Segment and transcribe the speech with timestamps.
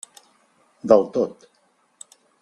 [0.91, 1.45] Del tot.